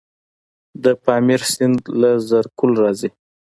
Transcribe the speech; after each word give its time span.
د 0.83 0.85
پامیر 1.03 1.41
سیند 1.53 1.79
له 2.01 2.11
زرکول 2.29 2.71
راځي 2.83 3.09